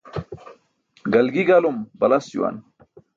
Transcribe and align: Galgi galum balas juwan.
Galgi 1.15 1.43
galum 1.49 1.77
balas 2.05 2.21
juwan. 2.33 2.59